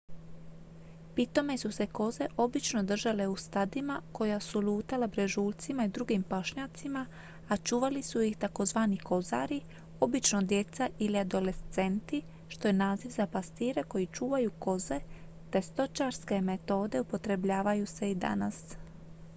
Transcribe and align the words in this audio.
pitome 1.15 1.57
su 1.59 1.71
se 1.71 1.87
koze 1.87 2.25
obično 2.37 2.83
držale 2.83 3.27
u 3.27 3.35
stadima 3.35 4.01
koja 4.11 4.39
su 4.39 4.59
lutala 4.61 5.07
brežuljcima 5.07 5.85
i 5.85 5.89
drugim 5.89 6.23
pašnjacima 6.23 7.05
a 7.49 7.57
čuvali 7.57 8.03
su 8.03 8.21
ih 8.21 8.37
tzv 8.37 8.77
kozari 9.03 9.61
obično 9.99 10.41
djeca 10.41 10.89
ili 10.99 11.17
adolescenti 11.17 12.21
što 12.47 12.67
je 12.67 12.73
naziv 12.73 13.09
za 13.09 13.27
pastire 13.27 13.83
koji 13.83 14.07
čuvaju 14.07 14.51
koze 14.59 14.99
te 15.51 15.61
stočarske 15.61 16.41
metode 16.41 17.01
upotrebljavaju 17.01 17.85
se 17.85 18.11
i 18.11 18.15
danas 18.15 18.77